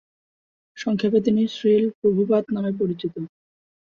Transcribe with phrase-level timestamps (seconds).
[0.77, 3.13] সংক্ষেপে তিনি শ্রীল প্রভুপাদ নামে পরিচিত।